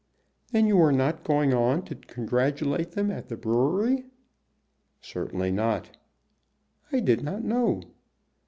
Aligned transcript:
"Then 0.51 0.65
you 0.65 0.77
were 0.77 0.91
not 0.91 1.23
going 1.23 1.53
on 1.53 1.83
to 1.83 1.93
congratulate 1.93 2.93
them 2.93 3.11
at 3.11 3.29
the 3.29 3.37
brewery?" 3.37 4.05
"Certainly 4.99 5.51
not." 5.51 5.95
"I 6.91 7.01
did 7.01 7.21
not 7.23 7.43
know." 7.43 7.83